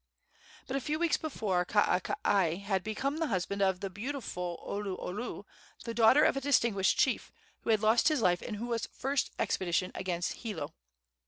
[0.65, 5.43] But a few weeks before Kaakakai had become the husband of the beautiful Oluolu,
[5.83, 9.91] the daughter of a distinguished chief who had lost his life in Hua's first expedition
[9.93, 10.73] against Hilo.